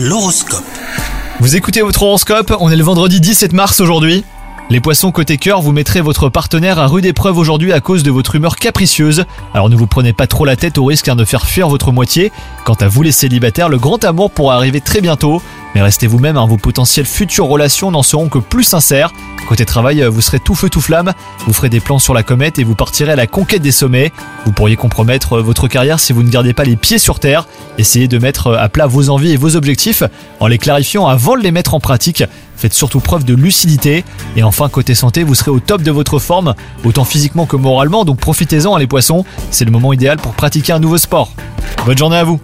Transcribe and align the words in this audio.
L'horoscope. 0.00 0.62
Vous 1.40 1.56
écoutez 1.56 1.82
votre 1.82 2.04
horoscope, 2.04 2.54
on 2.60 2.70
est 2.70 2.76
le 2.76 2.84
vendredi 2.84 3.20
17 3.20 3.52
mars 3.52 3.80
aujourd'hui. 3.80 4.24
Les 4.70 4.80
poissons 4.80 5.10
côté 5.10 5.38
cœur, 5.38 5.60
vous 5.60 5.72
mettrez 5.72 6.02
votre 6.02 6.28
partenaire 6.28 6.78
à 6.78 6.86
rude 6.86 7.04
épreuve 7.04 7.36
aujourd'hui 7.36 7.72
à 7.72 7.80
cause 7.80 8.04
de 8.04 8.12
votre 8.12 8.36
humeur 8.36 8.54
capricieuse. 8.54 9.24
Alors 9.54 9.68
ne 9.68 9.74
vous 9.74 9.88
prenez 9.88 10.12
pas 10.12 10.28
trop 10.28 10.44
la 10.44 10.54
tête 10.54 10.78
au 10.78 10.84
risque 10.84 11.08
hein, 11.08 11.16
de 11.16 11.24
faire 11.24 11.46
fuir 11.46 11.68
votre 11.68 11.90
moitié. 11.90 12.30
Quant 12.64 12.74
à 12.74 12.86
vous 12.86 13.02
les 13.02 13.10
célibataires, 13.10 13.68
le 13.68 13.78
grand 13.78 14.04
amour 14.04 14.30
pourra 14.30 14.54
arriver 14.54 14.80
très 14.80 15.00
bientôt. 15.00 15.42
Mais 15.74 15.82
restez 15.82 16.06
vous-même, 16.06 16.36
hein, 16.36 16.46
vos 16.46 16.56
potentielles 16.56 17.06
futures 17.06 17.46
relations 17.46 17.90
n'en 17.90 18.02
seront 18.02 18.28
que 18.28 18.38
plus 18.38 18.64
sincères. 18.64 19.12
Côté 19.48 19.64
travail, 19.64 20.02
vous 20.02 20.20
serez 20.20 20.40
tout 20.40 20.54
feu 20.54 20.68
tout 20.68 20.80
flamme, 20.80 21.14
vous 21.46 21.52
ferez 21.52 21.70
des 21.70 21.80
plans 21.80 21.98
sur 21.98 22.12
la 22.12 22.22
comète 22.22 22.58
et 22.58 22.64
vous 22.64 22.74
partirez 22.74 23.12
à 23.12 23.16
la 23.16 23.26
conquête 23.26 23.62
des 23.62 23.72
sommets. 23.72 24.12
Vous 24.44 24.52
pourriez 24.52 24.76
compromettre 24.76 25.40
votre 25.40 25.68
carrière 25.68 26.00
si 26.00 26.12
vous 26.12 26.22
ne 26.22 26.28
gardez 26.28 26.52
pas 26.52 26.64
les 26.64 26.76
pieds 26.76 26.98
sur 26.98 27.18
terre. 27.18 27.46
Essayez 27.78 28.08
de 28.08 28.18
mettre 28.18 28.54
à 28.56 28.68
plat 28.68 28.86
vos 28.86 29.08
envies 29.08 29.32
et 29.32 29.36
vos 29.36 29.56
objectifs 29.56 30.02
en 30.40 30.46
les 30.48 30.58
clarifiant 30.58 31.06
avant 31.06 31.36
de 31.36 31.42
les 31.42 31.52
mettre 31.52 31.74
en 31.74 31.80
pratique. 31.80 32.24
Faites 32.56 32.74
surtout 32.74 33.00
preuve 33.00 33.24
de 33.24 33.34
lucidité. 33.34 34.04
Et 34.36 34.42
enfin, 34.42 34.68
côté 34.68 34.94
santé, 34.94 35.22
vous 35.22 35.34
serez 35.34 35.50
au 35.50 35.60
top 35.60 35.82
de 35.82 35.92
votre 35.92 36.18
forme, 36.18 36.54
autant 36.84 37.04
physiquement 37.04 37.46
que 37.46 37.56
moralement, 37.56 38.04
donc 38.04 38.18
profitez-en 38.18 38.74
hein, 38.74 38.78
les 38.78 38.86
poissons, 38.86 39.24
c'est 39.50 39.64
le 39.64 39.70
moment 39.70 39.92
idéal 39.92 40.18
pour 40.18 40.32
pratiquer 40.32 40.72
un 40.72 40.80
nouveau 40.80 40.98
sport. 40.98 41.32
Bonne 41.86 41.96
journée 41.96 42.16
à 42.16 42.24
vous 42.24 42.40